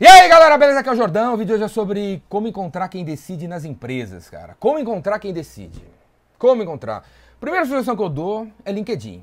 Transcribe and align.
E 0.00 0.04
aí 0.08 0.28
galera, 0.28 0.58
beleza? 0.58 0.80
Aqui 0.80 0.88
é 0.88 0.92
o 0.92 0.96
Jordão. 0.96 1.34
O 1.34 1.36
vídeo 1.36 1.54
hoje 1.54 1.62
é 1.62 1.68
sobre 1.68 2.20
como 2.28 2.48
encontrar 2.48 2.88
quem 2.88 3.04
decide 3.04 3.46
nas 3.46 3.64
empresas, 3.64 4.28
cara. 4.28 4.56
Como 4.58 4.76
encontrar 4.76 5.20
quem 5.20 5.32
decide. 5.32 5.84
Como 6.36 6.64
encontrar? 6.64 7.06
Primeira 7.38 7.64
sugestão 7.64 7.94
que 7.94 8.02
eu 8.02 8.08
dou 8.08 8.48
é 8.64 8.72
LinkedIn. 8.72 9.22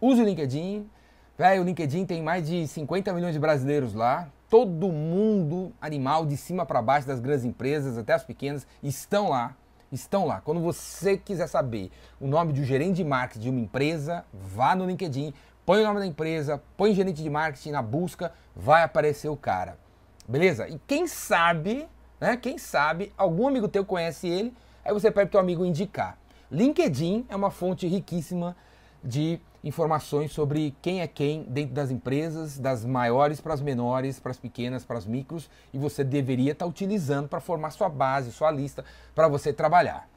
Use 0.00 0.22
o 0.22 0.24
LinkedIn. 0.24 0.88
Velho, 1.36 1.62
o 1.62 1.64
LinkedIn 1.64 2.06
tem 2.06 2.22
mais 2.22 2.46
de 2.46 2.64
50 2.68 3.12
milhões 3.12 3.32
de 3.32 3.40
brasileiros 3.40 3.92
lá. 3.92 4.28
Todo 4.48 4.92
mundo, 4.92 5.72
animal, 5.80 6.24
de 6.24 6.36
cima 6.36 6.64
para 6.64 6.80
baixo, 6.80 7.08
das 7.08 7.18
grandes 7.18 7.44
empresas 7.44 7.98
até 7.98 8.12
as 8.12 8.22
pequenas, 8.22 8.64
estão 8.84 9.30
lá. 9.30 9.56
Estão 9.90 10.26
lá. 10.26 10.40
Quando 10.40 10.60
você 10.60 11.16
quiser 11.16 11.48
saber 11.48 11.90
o 12.20 12.28
nome 12.28 12.52
de 12.52 12.60
um 12.60 12.64
gerente 12.64 12.94
de 12.94 13.04
marketing 13.04 13.40
de 13.40 13.50
uma 13.50 13.60
empresa, 13.60 14.24
vá 14.32 14.76
no 14.76 14.86
LinkedIn, 14.86 15.34
põe 15.66 15.80
o 15.80 15.84
nome 15.84 15.98
da 15.98 16.06
empresa, 16.06 16.62
põe 16.76 16.94
gerente 16.94 17.20
de 17.20 17.28
marketing 17.28 17.72
na 17.72 17.82
busca, 17.82 18.32
vai 18.54 18.84
aparecer 18.84 19.28
o 19.28 19.36
cara. 19.36 19.82
Beleza? 20.26 20.68
E 20.68 20.80
quem 20.86 21.06
sabe, 21.06 21.86
né? 22.20 22.36
Quem 22.36 22.58
sabe, 22.58 23.12
algum 23.16 23.46
amigo 23.48 23.68
teu 23.68 23.84
conhece 23.84 24.26
ele, 24.26 24.52
aí 24.84 24.92
você 24.92 25.10
pede 25.10 25.26
pro 25.26 25.32
teu 25.32 25.40
amigo 25.40 25.64
indicar. 25.64 26.18
LinkedIn 26.50 27.26
é 27.28 27.36
uma 27.36 27.50
fonte 27.50 27.86
riquíssima 27.86 28.56
de 29.02 29.38
informações 29.62 30.30
sobre 30.32 30.74
quem 30.82 31.00
é 31.00 31.06
quem 31.06 31.42
dentro 31.44 31.74
das 31.74 31.90
empresas, 31.90 32.58
das 32.58 32.84
maiores 32.84 33.40
para 33.40 33.54
as 33.54 33.60
menores, 33.60 34.20
para 34.20 34.30
as 34.30 34.38
pequenas, 34.38 34.84
para 34.84 34.98
as 34.98 35.06
micros, 35.06 35.48
e 35.72 35.78
você 35.78 36.04
deveria 36.04 36.52
estar 36.52 36.64
tá 36.64 36.68
utilizando 36.68 37.28
para 37.28 37.40
formar 37.40 37.70
sua 37.70 37.88
base, 37.88 38.30
sua 38.30 38.50
lista 38.50 38.84
para 39.14 39.26
você 39.26 39.52
trabalhar. 39.52 40.08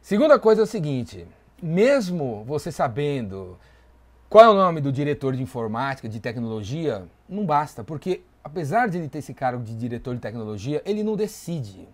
Segunda 0.00 0.38
coisa 0.38 0.62
é 0.62 0.64
o 0.64 0.66
seguinte, 0.66 1.26
mesmo 1.62 2.44
você 2.44 2.72
sabendo 2.72 3.58
qual 4.28 4.44
é 4.44 4.48
o 4.48 4.54
nome 4.54 4.80
do 4.80 4.90
diretor 4.90 5.36
de 5.36 5.42
informática, 5.42 6.08
de 6.08 6.18
tecnologia, 6.18 7.06
não 7.28 7.46
basta, 7.46 7.84
porque 7.84 8.22
apesar 8.42 8.88
de 8.88 8.98
ele 8.98 9.08
ter 9.08 9.18
esse 9.18 9.32
cargo 9.32 9.62
de 9.62 9.74
diretor 9.74 10.14
de 10.14 10.20
tecnologia, 10.20 10.82
ele 10.84 11.04
não 11.04 11.14
decide. 11.14 11.88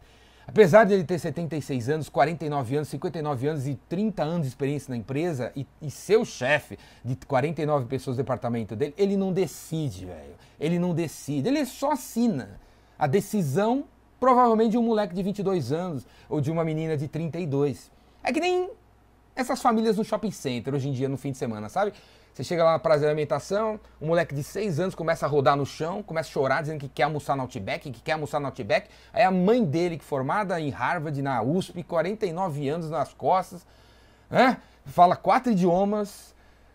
Apesar 0.47 0.85
de 0.85 0.95
ele 0.95 1.05
ter 1.05 1.19
76 1.19 1.89
anos, 1.89 2.09
49 2.09 2.77
anos, 2.77 2.89
59 2.89 3.47
anos 3.47 3.67
e 3.67 3.75
30 3.89 4.23
anos 4.23 4.43
de 4.43 4.49
experiência 4.49 4.91
na 4.91 4.97
empresa 4.97 5.53
e, 5.55 5.67
e 5.81 5.91
ser 5.91 6.17
o 6.17 6.25
chefe 6.25 6.79
de 7.05 7.15
49 7.17 7.87
pessoas 7.87 8.17
do 8.17 8.23
departamento 8.23 8.75
dele, 8.75 8.95
ele 8.97 9.17
não 9.17 9.33
decide, 9.33 10.07
velho. 10.07 10.35
Ele 10.59 10.79
não 10.79 10.95
decide, 10.95 11.49
ele 11.49 11.65
só 11.65 11.93
assina 11.93 12.59
a 12.99 13.07
decisão, 13.07 13.85
provavelmente, 14.19 14.73
de 14.73 14.79
um 14.79 14.83
moleque 14.83 15.15
de 15.15 15.23
22 15.23 15.71
anos 15.71 16.07
ou 16.29 16.41
de 16.41 16.51
uma 16.51 16.65
menina 16.65 16.97
de 16.97 17.09
32. 17.09 17.91
É 18.23 18.33
que 18.33 18.41
nem 18.41 18.71
essas 19.35 19.61
famílias 19.61 19.97
no 19.97 20.05
shopping 20.05 20.31
center 20.31 20.75
hoje 20.75 20.89
em 20.89 20.93
dia, 20.93 21.09
no 21.09 21.17
fim 21.17 21.33
de 21.33 21.39
semana, 21.39 21.69
sabe? 21.69 21.93
Você 22.33 22.43
chega 22.45 22.65
lá 22.65 22.73
na 22.73 22.79
praça 22.79 23.01
de 23.01 23.07
alimentação, 23.07 23.79
um 24.01 24.07
moleque 24.07 24.35
de 24.35 24.43
6 24.43 24.81
anos 24.81 24.95
começa 24.95 25.27
a 25.27 25.29
rodar 25.29 25.55
no 25.55 25.67
chão, 25.67 26.03
começa 26.03 26.31
a 26.31 26.33
chorar, 26.33 26.63
dizendo 26.63 26.81
que 26.81 26.89
quer 26.89 27.03
almoçar 27.03 27.37
no 27.37 27.43
Outback, 27.43 27.91
que 27.91 28.01
quer 28.01 28.13
almoçar 28.13 28.41
no 28.41 28.47
Outback. 28.47 28.89
Aí 29.13 29.23
a 29.23 29.31
mãe 29.31 29.63
dele, 29.63 29.99
que 29.99 30.05
formada 30.05 30.59
em 30.59 30.71
Harvard, 30.71 31.21
na 31.21 31.43
USP, 31.43 31.83
49 31.83 32.69
anos 32.69 32.89
nas 32.89 33.13
costas, 33.13 33.67
né? 34.31 34.57
fala 34.87 35.15
quatro 35.15 35.53
idiomas, 35.53 36.35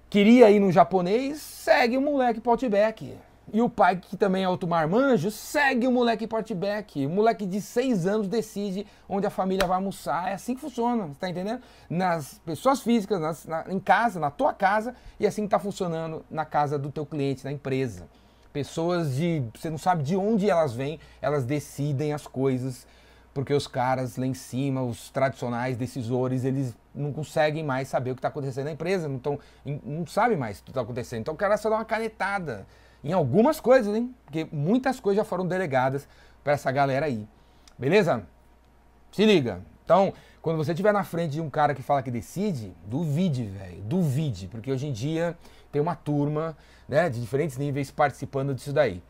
queria 0.10 0.50
ir 0.52 0.60
no 0.60 0.72
japonês, 0.72 1.42
segue 1.42 1.98
o 1.98 2.02
moleque 2.02 2.40
pro 2.40 2.52
Outback. 2.52 3.18
E 3.54 3.62
o 3.62 3.70
pai, 3.70 3.96
que 3.96 4.18
também 4.18 4.44
é 4.44 4.50
outro 4.50 4.68
marmanjo, 4.68 5.32
segue 5.32 5.88
o 5.88 5.92
moleque 5.92 6.28
portback. 6.28 7.06
O 7.06 7.10
moleque 7.10 7.46
de 7.46 7.62
seis 7.62 8.06
anos 8.06 8.28
decide 8.28 8.86
onde 9.08 9.26
a 9.26 9.30
família 9.30 9.66
vai 9.66 9.78
almoçar. 9.78 10.30
É 10.30 10.34
assim 10.34 10.54
que 10.54 10.60
funciona, 10.60 11.10
tá 11.18 11.30
entendendo? 11.30 11.62
Nas 11.90 12.40
pessoas 12.46 12.82
físicas, 12.82 13.22
nas, 13.22 13.46
na, 13.46 13.64
em 13.70 13.80
casa, 13.80 14.20
na 14.20 14.30
tua 14.30 14.54
casa, 14.54 14.94
e 15.18 15.26
assim 15.26 15.44
que 15.44 15.50
tá 15.50 15.60
funcionando 15.60 16.26
na 16.30 16.44
casa 16.44 16.78
do 16.78 16.92
teu 16.92 17.06
cliente, 17.06 17.46
na 17.46 17.52
empresa. 17.52 18.10
Pessoas 18.52 19.16
de. 19.16 19.44
Você 19.56 19.70
não 19.70 19.78
sabe 19.78 20.04
de 20.04 20.18
onde 20.18 20.50
elas 20.50 20.74
vêm, 20.74 21.00
elas 21.22 21.46
decidem 21.46 22.12
as 22.12 22.28
coisas, 22.28 22.86
porque 23.34 23.54
os 23.54 23.66
caras 23.66 24.18
lá 24.18 24.26
em 24.26 24.34
cima, 24.34 24.82
os 24.82 25.10
tradicionais 25.10 25.78
decisores, 25.78 26.44
eles 26.44 26.76
não 26.94 27.14
conseguem 27.14 27.64
mais 27.64 27.88
saber 27.88 28.12
o 28.12 28.16
que 28.16 28.20
está 28.20 28.28
acontecendo 28.28 28.66
na 28.66 28.72
empresa, 28.72 29.08
não, 29.08 29.20
tão, 29.20 29.40
não 29.64 30.06
sabem 30.06 30.36
mais 30.36 30.60
o 30.60 30.64
que 30.64 30.72
está 30.72 30.82
acontecendo. 30.82 31.22
Então 31.22 31.34
o 31.34 31.38
cara 31.38 31.56
só 31.56 31.70
dá 31.70 31.78
uma 31.78 31.86
canetada 31.86 32.66
em 33.04 33.14
algumas 33.14 33.60
coisas, 33.60 33.96
hein? 33.96 34.14
Porque 34.26 34.48
muitas 34.52 35.00
coisas 35.00 35.18
já 35.18 35.24
foram 35.24 35.48
delegadas 35.48 36.08
para 36.44 36.54
essa 36.54 36.72
galera 36.72 37.06
aí. 37.06 37.28
Beleza? 37.78 38.24
Se 39.12 39.26
liga. 39.26 39.62
Então, 39.84 40.14
quando 40.42 40.58
você 40.58 40.72
estiver 40.72 40.94
na 40.94 41.04
frente 41.04 41.34
de 41.34 41.42
um 41.42 41.50
cara 41.50 41.74
que 41.74 41.82
fala 41.82 42.02
que 42.02 42.12
decide, 42.12 42.74
duvide, 42.86 43.46
velho. 43.46 43.82
Duvide, 43.84 44.48
porque 44.48 44.72
hoje 44.72 44.88
em 44.88 44.92
dia 44.92 45.38
tem 45.72 45.82
uma 45.82 45.96
turma, 45.96 46.58
né, 46.88 47.10
de 47.10 47.20
diferentes 47.20 47.58
níveis 47.58 47.92
participando 47.92 48.54
disso 48.54 48.74
daí. 48.74 49.02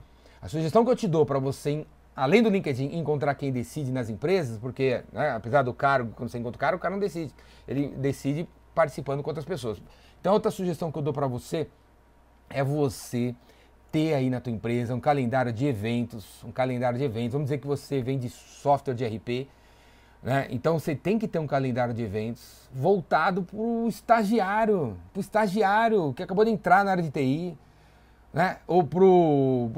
A 0.42 0.48
sugestão 0.48 0.84
que 0.84 0.92
eu 0.92 0.96
te 0.96 1.08
dou 1.08 1.26
para 1.26 1.40
você, 1.40 1.86
além 2.16 2.44
do 2.44 2.50
LinkedIn, 2.50 2.96
encontrar 2.98 3.36
quem 3.36 3.52
decide 3.52 3.92
nas 3.92 4.10
empresas, 4.10 4.58
porque, 4.58 5.04
né, 5.12 5.32
apesar 5.32 5.64
do 5.64 5.74
cargo, 5.74 6.12
quando 6.16 6.30
você 6.30 6.38
encontra 6.38 6.58
o 6.58 6.60
cara, 6.60 6.76
o 6.76 6.80
cara 6.80 6.92
não 6.92 7.00
decide. 7.00 7.34
Ele 7.68 7.90
decide 7.90 8.48
participando 8.76 9.24
com 9.24 9.30
outras 9.30 9.46
pessoas. 9.46 9.82
Então, 10.20 10.34
outra 10.34 10.52
sugestão 10.52 10.92
que 10.92 10.98
eu 10.98 11.02
dou 11.02 11.14
para 11.14 11.28
você 11.28 11.68
é 12.50 12.64
você 12.64 13.36
ter 13.92 14.14
aí 14.14 14.30
na 14.30 14.40
tua 14.40 14.52
empresa 14.52 14.94
um 14.94 15.00
calendário 15.00 15.52
de 15.52 15.66
eventos, 15.66 16.44
um 16.44 16.52
calendário 16.52 16.98
de 16.98 17.04
eventos. 17.04 17.34
Vamos 17.34 17.46
dizer 17.46 17.58
que 17.58 17.68
você 17.68 18.02
vende 18.02 18.30
software 18.30 18.94
de 18.94 19.06
RP, 19.06 19.48
né? 20.22 20.48
Então 20.50 20.80
você 20.80 20.96
tem 20.96 21.18
que 21.18 21.28
ter 21.28 21.40
um 21.40 21.48
calendário 21.48 21.94
de 21.94 22.04
eventos 22.04 22.70
voltado 22.74 23.44
para 23.44 23.58
o 23.58 23.88
estagiário, 23.88 24.98
para 25.14 25.20
o 25.20 25.22
estagiário 25.22 26.14
que 26.14 26.24
acabou 26.24 26.44
de 26.44 26.52
entrar 26.52 26.84
na 26.84 26.92
área 26.92 27.04
de 27.04 27.12
TI, 27.12 27.58
né? 28.34 28.58
Ou 28.68 28.84
para 28.84 29.04
o 29.04 29.72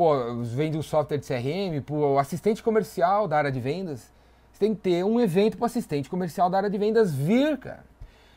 vende 0.43 0.77
um 0.77 0.81
software 0.81 1.17
de 1.17 1.27
CRM, 1.27 1.81
para 1.85 1.95
o 1.95 2.19
assistente 2.19 2.63
comercial 2.63 3.27
da 3.27 3.37
área 3.37 3.51
de 3.51 3.59
vendas. 3.59 4.11
Você 4.51 4.59
tem 4.59 4.75
que 4.75 4.81
ter 4.81 5.03
um 5.05 5.19
evento 5.19 5.57
para 5.57 5.67
assistente 5.67 6.09
comercial 6.09 6.49
da 6.49 6.57
área 6.57 6.69
de 6.69 6.77
vendas 6.77 7.13
vir, 7.13 7.57
cara. 7.57 7.83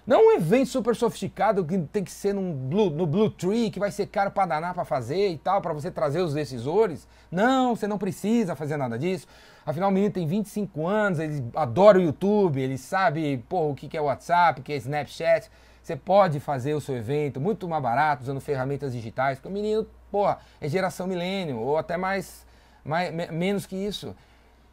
Não 0.05 0.29
um 0.29 0.33
evento 0.33 0.67
super 0.67 0.97
sofisticado 0.97 1.65
que 1.65 1.79
tem 1.79 2.03
que 2.03 2.11
ser 2.11 2.35
num 2.35 2.53
Blue, 2.53 2.91
no 2.91 3.07
Blue 3.07 3.31
Tree, 3.31 3.71
que 3.71 3.79
vai 3.79 3.93
ser 3.93 4.07
caro 4.07 4.33
para 4.33 4.47
danar 4.47 4.75
para 4.75 4.85
fazer 4.85 5.29
e 5.29 5.39
tal, 5.39 5.63
para 5.63 5.73
você 5.73 5.93
trazer 5.93 6.21
os 6.21 6.35
decisores. 6.35 7.07
Não, 7.31 7.77
você 7.77 7.87
não 7.87 7.97
precisa 7.97 8.57
fazer 8.57 8.77
nada 8.77 8.99
disso. 8.99 9.29
Afinal, 9.65 9.91
o 9.91 9.93
menino 9.93 10.13
tem 10.13 10.27
25 10.27 10.87
anos, 10.89 11.21
ele 11.21 11.45
adora 11.55 11.99
o 11.99 12.03
YouTube, 12.03 12.61
ele 12.61 12.77
sabe 12.77 13.45
pô, 13.49 13.71
o 13.71 13.75
que 13.77 13.97
é 13.97 14.01
WhatsApp, 14.01 14.61
o 14.61 14.65
que 14.65 14.73
é 14.73 14.77
Snapchat. 14.77 15.49
Você 15.81 15.95
pode 15.95 16.41
fazer 16.41 16.75
o 16.75 16.81
seu 16.81 16.97
evento 16.97 17.41
muito 17.41 17.69
mais 17.69 17.83
barato, 17.83 18.23
usando 18.23 18.41
ferramentas 18.41 18.93
digitais, 18.93 19.39
porque 19.39 19.49
o 19.49 19.53
menino, 19.53 19.87
porra, 20.11 20.39
é 20.61 20.69
geração 20.69 21.07
milênio, 21.07 21.59
ou 21.59 21.77
até 21.77 21.97
mais, 21.97 22.45
mais 22.85 23.13
menos 23.13 23.67
que 23.67 23.77
isso. 23.77 24.17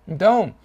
Então, 0.08 0.56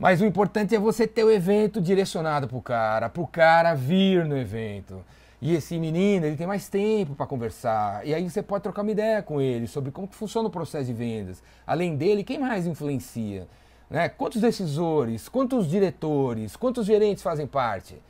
mas 0.00 0.22
o 0.22 0.24
importante 0.24 0.74
é 0.74 0.78
você 0.78 1.06
ter 1.06 1.22
o 1.24 1.30
evento 1.30 1.78
direcionado 1.78 2.48
para 2.48 2.56
o 2.56 2.62
cara, 2.62 3.10
para 3.10 3.22
o 3.22 3.26
cara 3.26 3.74
vir 3.74 4.24
no 4.24 4.34
evento. 4.34 5.04
E 5.42 5.54
esse 5.54 5.78
menino, 5.78 6.24
ele 6.24 6.36
tem 6.36 6.46
mais 6.46 6.70
tempo 6.70 7.14
para 7.14 7.26
conversar. 7.26 8.06
E 8.06 8.14
aí 8.14 8.28
você 8.28 8.42
pode 8.42 8.62
trocar 8.62 8.80
uma 8.80 8.90
ideia 8.90 9.22
com 9.22 9.42
ele 9.42 9.66
sobre 9.66 9.90
como 9.90 10.08
que 10.08 10.14
funciona 10.14 10.48
o 10.48 10.50
processo 10.50 10.86
de 10.86 10.94
vendas. 10.94 11.42
Além 11.66 11.96
dele, 11.96 12.24
quem 12.24 12.38
mais 12.38 12.66
influencia? 12.66 13.46
Né? 13.90 14.08
Quantos 14.08 14.40
decisores, 14.40 15.28
quantos 15.28 15.68
diretores, 15.68 16.56
quantos 16.56 16.86
gerentes 16.86 17.22
fazem 17.22 17.46
parte? 17.46 18.00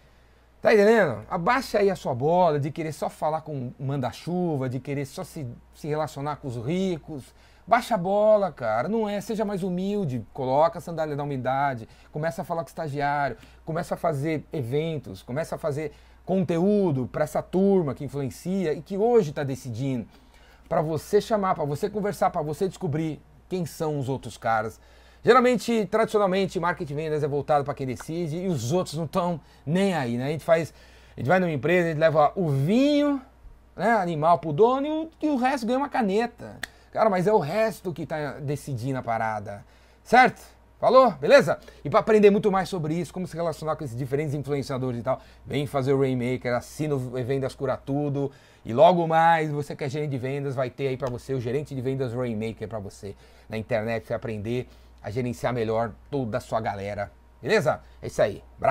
Tá 0.60 0.74
entendendo? 0.74 1.24
Abaixa 1.30 1.78
aí 1.78 1.90
a 1.90 1.96
sua 1.96 2.14
bola 2.14 2.60
de 2.60 2.70
querer 2.70 2.92
só 2.92 3.08
falar 3.08 3.40
com 3.40 3.72
manda-chuva, 3.80 4.68
de 4.68 4.78
querer 4.78 5.06
só 5.06 5.24
se, 5.24 5.46
se 5.74 5.88
relacionar 5.88 6.36
com 6.36 6.48
os 6.48 6.56
ricos. 6.56 7.34
Baixa 7.66 7.94
a 7.94 7.98
bola, 7.98 8.52
cara. 8.52 8.86
Não 8.86 9.08
é, 9.08 9.22
seja 9.22 9.42
mais 9.42 9.62
humilde, 9.62 10.26
coloca 10.34 10.78
a 10.78 10.80
sandália 10.82 11.16
da 11.16 11.22
humildade, 11.22 11.88
começa 12.12 12.42
a 12.42 12.44
falar 12.44 12.62
com 12.62 12.68
estagiário, 12.68 13.38
começa 13.64 13.94
a 13.94 13.96
fazer 13.96 14.44
eventos, 14.52 15.22
começa 15.22 15.54
a 15.54 15.58
fazer 15.58 15.92
conteúdo 16.26 17.08
para 17.10 17.24
essa 17.24 17.42
turma 17.42 17.94
que 17.94 18.04
influencia 18.04 18.74
e 18.74 18.82
que 18.82 18.98
hoje 18.98 19.30
está 19.30 19.42
decidindo. 19.42 20.06
Para 20.68 20.82
você 20.82 21.22
chamar, 21.22 21.54
para 21.54 21.64
você 21.64 21.88
conversar, 21.88 22.28
para 22.28 22.42
você 22.42 22.68
descobrir 22.68 23.18
quem 23.48 23.64
são 23.64 23.98
os 23.98 24.10
outros 24.10 24.36
caras. 24.36 24.78
Geralmente, 25.22 25.86
tradicionalmente, 25.86 26.58
marketing 26.58 26.94
vendas 26.94 27.22
é 27.22 27.28
voltado 27.28 27.64
para 27.64 27.74
quem 27.74 27.86
decide 27.86 28.38
e 28.38 28.46
os 28.48 28.72
outros 28.72 28.96
não 28.96 29.04
estão 29.04 29.40
nem 29.66 29.94
aí, 29.94 30.16
né? 30.16 30.26
A 30.26 30.30
gente 30.30 30.44
faz, 30.44 30.72
a 31.16 31.20
gente 31.20 31.28
vai 31.28 31.38
numa 31.38 31.52
empresa, 31.52 31.88
a 31.88 31.90
gente 31.90 32.00
leva 32.00 32.32
o 32.34 32.48
vinho, 32.48 33.20
né, 33.76 33.92
animal 33.92 34.38
pro 34.38 34.52
dono 34.52 34.86
e 34.86 34.90
o, 34.90 35.10
e 35.22 35.28
o 35.28 35.36
resto 35.36 35.66
ganha 35.66 35.78
uma 35.78 35.88
caneta. 35.88 36.56
Cara, 36.90 37.10
mas 37.10 37.26
é 37.26 37.32
o 37.32 37.38
resto 37.38 37.92
que 37.92 38.02
está 38.02 38.32
decidindo 38.40 38.98
a 38.98 39.02
parada. 39.02 39.64
Certo? 40.02 40.40
Falou? 40.80 41.10
Beleza? 41.12 41.58
E 41.84 41.90
para 41.90 42.00
aprender 42.00 42.30
muito 42.30 42.50
mais 42.50 42.70
sobre 42.70 42.94
isso, 42.94 43.12
como 43.12 43.26
se 43.26 43.36
relacionar 43.36 43.76
com 43.76 43.84
esses 43.84 43.96
diferentes 43.96 44.34
influenciadores 44.34 45.00
e 45.00 45.02
tal, 45.02 45.20
vem 45.44 45.66
fazer 45.66 45.92
o 45.92 46.00
Rainmaker, 46.00 46.54
assina 46.54 46.94
o 46.94 46.98
Vendas 46.98 47.54
Cura 47.54 47.76
Tudo. 47.76 48.32
E 48.64 48.72
logo 48.72 49.06
mais, 49.06 49.50
você 49.50 49.76
que 49.76 49.84
é 49.84 49.88
gerente 49.90 50.10
de 50.10 50.18
vendas, 50.18 50.54
vai 50.54 50.70
ter 50.70 50.88
aí 50.88 50.96
para 50.96 51.10
você 51.10 51.34
o 51.34 51.40
gerente 51.40 51.74
de 51.74 51.80
vendas 51.82 52.14
Rainmaker 52.14 52.66
para 52.66 52.78
você 52.78 53.14
na 53.48 53.58
internet, 53.58 54.06
para 54.06 54.16
aprender 54.16 54.66
a 55.02 55.10
gerenciar 55.10 55.52
melhor 55.52 55.92
toda 56.10 56.38
a 56.38 56.40
sua 56.40 56.60
galera. 56.60 57.10
Beleza? 57.40 57.80
É 58.02 58.06
isso 58.06 58.20
aí. 58.20 58.42
Abraço. 58.56 58.68